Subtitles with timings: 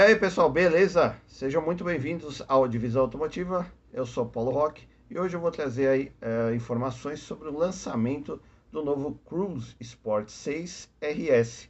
[0.00, 1.14] aí pessoal, beleza?
[1.26, 3.70] Sejam muito bem-vindos ao Divisão Automotiva.
[3.92, 8.40] Eu sou Paulo Roque e hoje eu vou trazer aí uh, informações sobre o lançamento
[8.72, 11.68] do novo Cruise Sport 6 RS.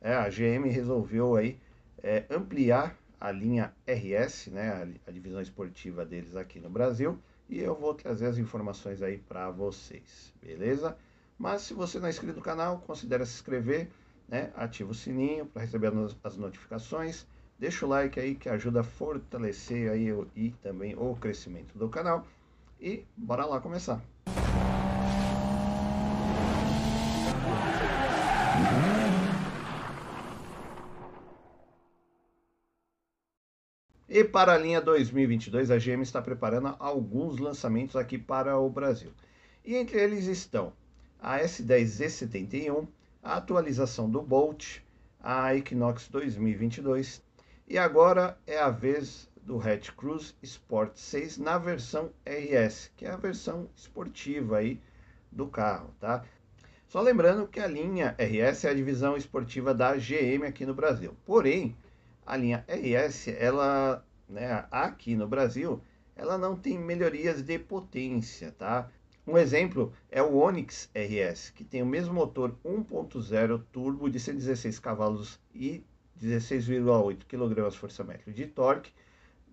[0.00, 1.58] É, a GM resolveu aí
[2.04, 7.58] é, ampliar a linha RS, né, a, a divisão esportiva deles aqui no Brasil, e
[7.58, 10.96] eu vou trazer as informações aí para vocês, beleza?
[11.36, 13.88] Mas se você não é inscrito no canal, considere se inscrever,
[14.28, 14.52] né?
[14.54, 15.90] Ativa o sininho para receber
[16.22, 17.26] as notificações
[17.58, 22.26] Deixa o like aí que ajuda a fortalecer aí e também o crescimento do canal.
[22.78, 24.02] E bora lá começar.
[34.08, 39.10] E para a linha 2022, a GM está preparando alguns lançamentos aqui para o Brasil.
[39.64, 40.72] E entre eles estão
[41.18, 42.86] a S10Z71,
[43.22, 44.78] a atualização do Bolt,
[45.20, 47.25] a Equinox 2022,
[47.68, 53.10] e agora é a vez do Hatch Cruise Sport 6 na versão RS, que é
[53.10, 54.80] a versão esportiva aí
[55.32, 56.24] do carro, tá?
[56.86, 61.16] Só lembrando que a linha RS é a divisão esportiva da GM aqui no Brasil.
[61.24, 61.76] Porém,
[62.24, 65.80] a linha RS, ela, né, aqui no Brasil,
[66.14, 68.88] ela não tem melhorias de potência, tá?
[69.26, 74.78] Um exemplo é o Onix RS, que tem o mesmo motor 1.0 turbo de 116
[74.78, 75.84] cavalos e
[76.22, 78.92] 16,8 kgfm de torque,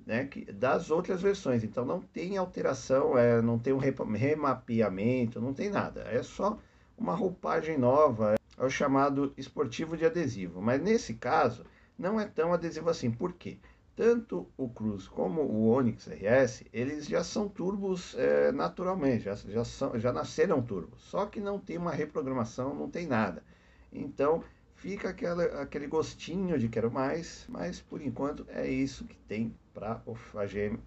[0.06, 1.64] né, que, das outras versões.
[1.64, 6.02] Então não tem alteração, é, não tem um remapeamento, não tem nada.
[6.02, 6.60] É só
[6.98, 10.62] uma roupagem nova, é o chamado esportivo de adesivo.
[10.62, 11.66] Mas nesse caso
[11.98, 13.12] não é tão adesivo assim.
[13.12, 13.58] Por quê?
[13.96, 19.64] Tanto o Cruze como o Onix RS, eles já são turbos é, naturalmente, já, já,
[19.64, 21.00] são, já nasceram turbos.
[21.04, 23.44] Só que não tem uma reprogramação, não tem nada.
[23.92, 24.44] Então
[24.84, 30.04] fica aquela, aquele gostinho de quero mais, mas por enquanto é isso que tem para
[30.36, 30.78] a GM.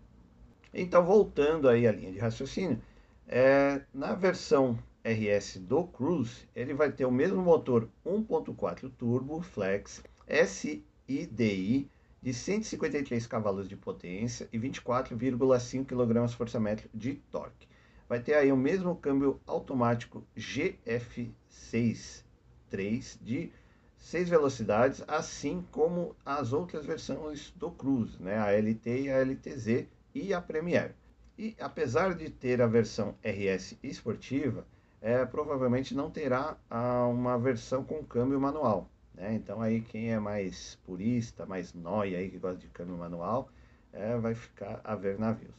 [0.75, 2.79] Então, voltando aí à linha de raciocínio,
[3.27, 10.05] é, na versão RS do Cruze, ele vai ter o mesmo motor 1.4 turbo flex
[10.47, 17.67] SIDI de 153 cavalos de potência e 24,5 kgfm de torque.
[18.07, 22.27] Vai ter aí o mesmo câmbio automático GF6
[22.69, 23.51] 3 de
[23.99, 28.39] seis velocidades, assim como as outras versões do Cruze, né?
[28.39, 30.95] a LT e a LTZ e a Premier.
[31.39, 34.67] E apesar de ter a versão RS esportiva,
[35.01, 38.89] é, provavelmente não terá a, uma versão com câmbio manual.
[39.15, 39.35] Né?
[39.35, 43.51] Então aí quem é mais purista, mais nóia aí que gosta de câmbio manual,
[43.93, 45.55] é, vai ficar a ver navios.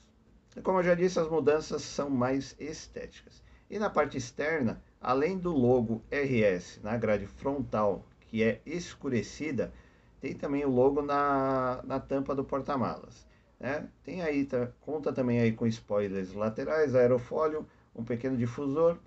[0.55, 3.43] E como eu já disse, as mudanças são mais estéticas.
[3.69, 9.73] E na parte externa, além do logo RS na grade frontal que é escurecida,
[10.19, 13.25] tem também o logo na, na tampa do porta-malas.
[13.59, 13.87] Né?
[14.03, 18.97] Tem aí, tá, conta também aí com spoilers laterais, aerofólio, um pequeno difusor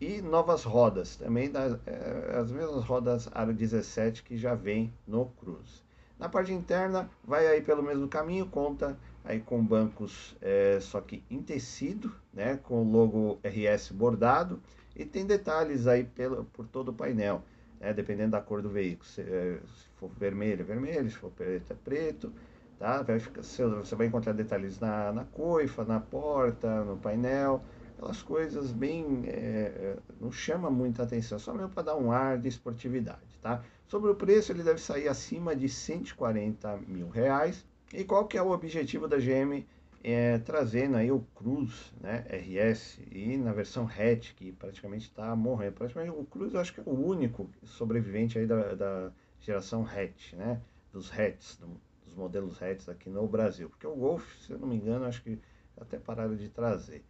[0.00, 5.26] e novas rodas, também das, é, as mesmas rodas Aro 17 que já vem no
[5.40, 5.82] Cruze.
[6.18, 11.22] Na parte interna, vai aí pelo mesmo caminho, conta aí com bancos é, só que
[11.30, 14.60] em tecido, né, com o logo RS bordado
[14.94, 17.42] e tem detalhes aí pelo, por todo o painel
[17.80, 17.92] né?
[17.92, 19.08] dependendo da cor do veículo.
[19.08, 22.32] Se, é, se, for vermelho, é vermelho, se for preto, é preto.
[22.78, 23.02] Tá?
[23.02, 27.62] Vai ficar, você vai encontrar detalhes na, na coifa, na porta, no painel,
[27.96, 29.24] aquelas coisas bem.
[29.26, 33.38] É não chama muita atenção, só mesmo para dar um ar de esportividade.
[33.40, 33.62] Tá?
[33.86, 37.64] Sobre o preço, ele deve sair acima de 140 mil reais.
[37.92, 39.64] E qual que é o objetivo da GM
[40.08, 45.72] é, trazendo aí o Cruz, né, RS, e na versão hatch, que praticamente está morrendo.
[45.72, 50.34] Praticamente o Cruz eu acho que é o único sobrevivente aí da, da geração hatch,
[50.34, 50.62] né,
[50.92, 51.66] dos hatches, do,
[52.04, 53.68] dos modelos hatches aqui no Brasil.
[53.68, 55.40] Porque o Golf, se eu não me engano, acho que
[55.76, 57.04] até pararam de trazer.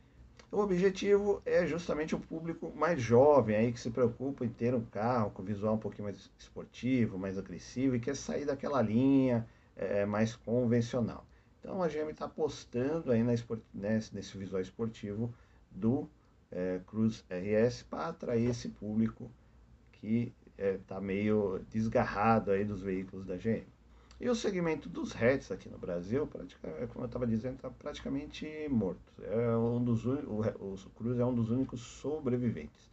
[0.51, 4.85] O objetivo é justamente o público mais jovem aí que se preocupa em ter um
[4.87, 9.47] carro com visual um pouquinho mais esportivo, mais agressivo e quer sair daquela linha
[9.77, 11.27] é, mais convencional.
[11.67, 13.33] Então a GM está apostando aí na,
[13.75, 15.35] nesse, nesse visual esportivo
[15.69, 16.09] do
[16.49, 19.29] é, Cruz RS para atrair esse público
[19.91, 23.67] que está é, meio desgarrado aí dos veículos da GM.
[24.21, 29.13] E o segmento dos hatches aqui no Brasil, como eu estava dizendo, está praticamente morto.
[29.23, 32.89] É um dos, o, o Cruz é um dos únicos sobreviventes.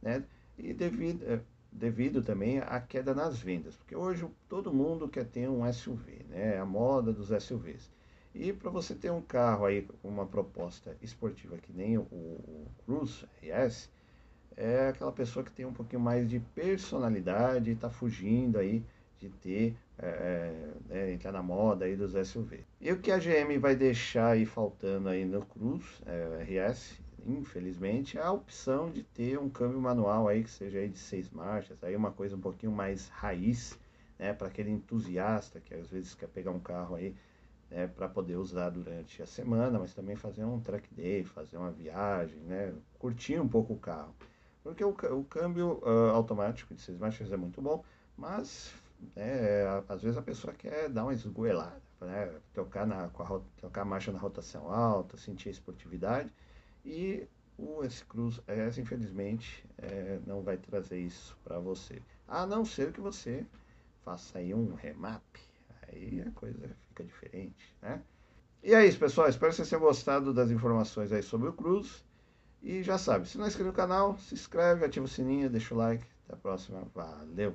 [0.00, 0.24] Né?
[0.56, 5.46] E devido, é, devido também à queda nas vendas, porque hoje todo mundo quer ter
[5.46, 6.58] um SUV, né?
[6.58, 7.92] a moda dos SUVs.
[8.34, 12.66] E para você ter um carro aí com uma proposta esportiva que nem o, o
[12.84, 13.88] Cruz RS,
[14.56, 18.84] é aquela pessoa que tem um pouquinho mais de personalidade e está fugindo aí
[19.20, 20.52] de ter, é,
[20.90, 22.64] é, entrar na moda aí dos SUV.
[22.80, 28.18] E o que a GM vai deixar aí faltando aí no Cruz, é, RS, infelizmente,
[28.18, 31.82] é a opção de ter um câmbio manual aí que seja aí de seis marchas,
[31.82, 33.78] aí uma coisa um pouquinho mais raiz,
[34.18, 37.14] né, para aquele entusiasta que às vezes quer pegar um carro aí
[37.70, 41.70] né, para poder usar durante a semana, mas também fazer um track day, fazer uma
[41.70, 44.14] viagem, né, curtir um pouco o carro.
[44.62, 47.84] Porque o, o câmbio uh, automático de seis marchas é muito bom,
[48.16, 48.72] mas
[49.16, 53.84] é, às vezes a pessoa quer dar uma esgoelada, né, tocar, na, a, tocar a
[53.84, 56.30] marcha na rotação alta, sentir a esportividade,
[56.84, 57.26] e
[57.58, 62.02] o S-Cruz S, infelizmente, é, não vai trazer isso para você.
[62.26, 63.46] A não ser que você
[64.04, 65.22] faça aí um remap,
[65.94, 68.02] aí a coisa fica diferente, né?
[68.62, 69.28] E é isso, pessoal.
[69.28, 72.04] Espero que vocês tenham gostado das informações aí sobre o Cruz.
[72.62, 75.74] E já sabe, se não é inscrito no canal, se inscreve, ativa o sininho, deixa
[75.74, 76.04] o like.
[76.24, 76.82] Até a próxima.
[76.94, 77.54] Valeu!